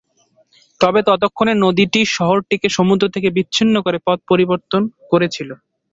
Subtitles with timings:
[0.81, 4.81] তবে ততক্ষণে নদীটি শহরটিকে সমুদ্র থেকে বিচ্ছিন্ন করে পথ পরিবর্তন
[5.11, 5.49] করেছিল।